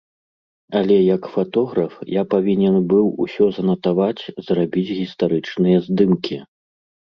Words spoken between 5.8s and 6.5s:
здымкі.